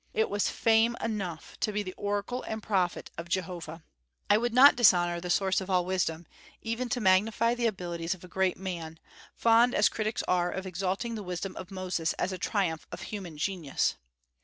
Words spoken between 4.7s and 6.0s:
dishonor the source of all